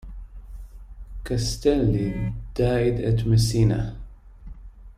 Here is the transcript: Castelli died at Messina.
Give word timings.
Castelli 1.23 2.33
died 2.55 2.99
at 3.01 3.23
Messina. 3.27 3.99